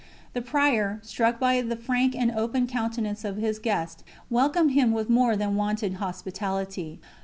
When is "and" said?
2.15-2.31